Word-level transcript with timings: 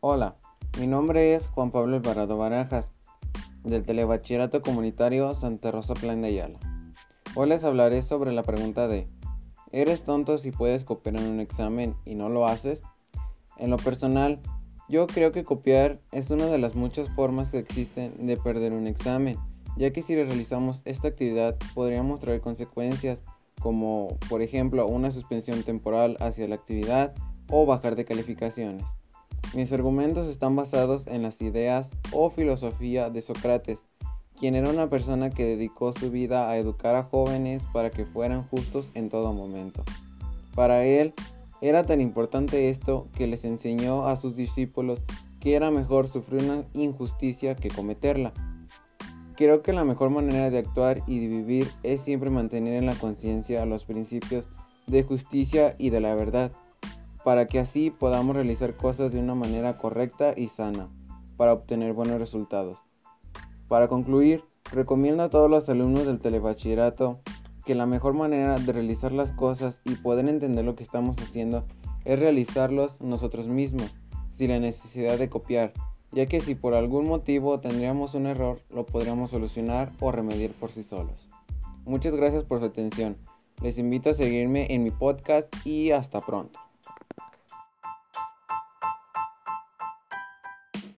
Hola, 0.00 0.36
mi 0.78 0.86
nombre 0.86 1.34
es 1.34 1.46
Juan 1.46 1.70
Pablo 1.70 1.96
Alvarado 1.96 2.36
Barajas, 2.36 2.86
del 3.64 3.82
Telebachillerato 3.82 4.60
Comunitario 4.60 5.34
Santa 5.34 5.70
Rosa 5.70 5.94
Plan 5.94 6.20
de 6.20 6.28
Ayala. 6.28 6.58
Hoy 7.34 7.48
les 7.48 7.64
hablaré 7.64 8.02
sobre 8.02 8.32
la 8.32 8.42
pregunta 8.42 8.88
de 8.88 9.06
¿Eres 9.72 10.02
tonto 10.02 10.36
si 10.36 10.50
puedes 10.50 10.84
copiar 10.84 11.16
en 11.16 11.26
un 11.26 11.40
examen 11.40 11.94
y 12.04 12.14
no 12.14 12.28
lo 12.28 12.44
haces? 12.44 12.82
En 13.56 13.70
lo 13.70 13.78
personal, 13.78 14.38
yo 14.90 15.06
creo 15.06 15.32
que 15.32 15.44
copiar 15.44 15.98
es 16.12 16.28
una 16.28 16.44
de 16.44 16.58
las 16.58 16.74
muchas 16.74 17.08
formas 17.14 17.50
que 17.50 17.58
existen 17.58 18.26
de 18.26 18.36
perder 18.36 18.74
un 18.74 18.86
examen, 18.86 19.38
ya 19.78 19.94
que 19.94 20.02
si 20.02 20.14
realizamos 20.14 20.82
esta 20.84 21.08
actividad 21.08 21.56
podríamos 21.74 22.20
traer 22.20 22.42
consecuencias 22.42 23.18
como 23.60 24.18
por 24.28 24.42
ejemplo 24.42 24.86
una 24.86 25.10
suspensión 25.10 25.62
temporal 25.62 26.18
hacia 26.20 26.46
la 26.46 26.56
actividad 26.56 27.14
o 27.48 27.64
bajar 27.64 27.96
de 27.96 28.04
calificaciones. 28.04 28.84
Mis 29.54 29.72
argumentos 29.72 30.26
están 30.26 30.56
basados 30.56 31.06
en 31.06 31.22
las 31.22 31.40
ideas 31.40 31.88
o 32.12 32.30
filosofía 32.30 33.10
de 33.10 33.22
Sócrates, 33.22 33.78
quien 34.38 34.54
era 34.54 34.68
una 34.68 34.90
persona 34.90 35.30
que 35.30 35.44
dedicó 35.44 35.92
su 35.92 36.10
vida 36.10 36.50
a 36.50 36.58
educar 36.58 36.94
a 36.94 37.04
jóvenes 37.04 37.62
para 37.72 37.90
que 37.90 38.04
fueran 38.04 38.42
justos 38.42 38.88
en 38.94 39.08
todo 39.08 39.32
momento. 39.32 39.82
Para 40.54 40.84
él, 40.84 41.14
era 41.60 41.84
tan 41.84 42.00
importante 42.00 42.68
esto 42.68 43.08
que 43.16 43.26
les 43.26 43.44
enseñó 43.44 44.06
a 44.06 44.16
sus 44.16 44.36
discípulos 44.36 45.00
que 45.40 45.54
era 45.54 45.70
mejor 45.70 46.08
sufrir 46.08 46.42
una 46.42 46.64
injusticia 46.74 47.54
que 47.54 47.68
cometerla. 47.68 48.32
Creo 49.36 49.62
que 49.62 49.72
la 49.72 49.84
mejor 49.84 50.10
manera 50.10 50.50
de 50.50 50.58
actuar 50.58 51.02
y 51.06 51.20
de 51.20 51.28
vivir 51.28 51.68
es 51.82 52.00
siempre 52.02 52.30
mantener 52.30 52.74
en 52.74 52.86
la 52.86 52.94
conciencia 52.94 53.64
los 53.64 53.84
principios 53.84 54.48
de 54.86 55.02
justicia 55.02 55.74
y 55.78 55.90
de 55.90 56.00
la 56.00 56.14
verdad 56.14 56.52
para 57.26 57.48
que 57.48 57.58
así 57.58 57.90
podamos 57.90 58.36
realizar 58.36 58.76
cosas 58.76 59.10
de 59.10 59.18
una 59.18 59.34
manera 59.34 59.78
correcta 59.78 60.34
y 60.36 60.46
sana, 60.46 60.88
para 61.36 61.54
obtener 61.54 61.92
buenos 61.92 62.20
resultados. 62.20 62.78
Para 63.66 63.88
concluir, 63.88 64.44
recomiendo 64.72 65.24
a 65.24 65.28
todos 65.28 65.50
los 65.50 65.68
alumnos 65.68 66.06
del 66.06 66.20
telebachillerato 66.20 67.18
que 67.64 67.74
la 67.74 67.84
mejor 67.84 68.14
manera 68.14 68.54
de 68.54 68.72
realizar 68.72 69.10
las 69.10 69.32
cosas 69.32 69.80
y 69.84 69.96
poder 69.96 70.28
entender 70.28 70.64
lo 70.64 70.76
que 70.76 70.84
estamos 70.84 71.16
haciendo 71.18 71.64
es 72.04 72.16
realizarlos 72.16 73.00
nosotros 73.00 73.48
mismos, 73.48 73.92
sin 74.38 74.50
la 74.50 74.60
necesidad 74.60 75.18
de 75.18 75.28
copiar, 75.28 75.72
ya 76.12 76.26
que 76.26 76.38
si 76.38 76.54
por 76.54 76.74
algún 76.74 77.08
motivo 77.08 77.58
tendríamos 77.58 78.14
un 78.14 78.26
error, 78.26 78.60
lo 78.72 78.86
podríamos 78.86 79.32
solucionar 79.32 79.90
o 79.98 80.12
remediar 80.12 80.52
por 80.52 80.70
sí 80.70 80.84
solos. 80.84 81.28
Muchas 81.86 82.14
gracias 82.14 82.44
por 82.44 82.60
su 82.60 82.66
atención. 82.66 83.16
Les 83.64 83.78
invito 83.78 84.10
a 84.10 84.14
seguirme 84.14 84.72
en 84.72 84.84
mi 84.84 84.92
podcast 84.92 85.52
y 85.66 85.90
hasta 85.90 86.20
pronto. 86.20 86.60